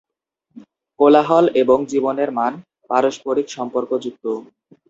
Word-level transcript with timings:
কোলাহল 0.99 1.45
এবং 1.61 1.77
জীবনের 1.91 2.29
মান 2.31 2.53
পারস্পরিক 2.89 3.47
সম্পর্কযুক্ত। 3.49 4.25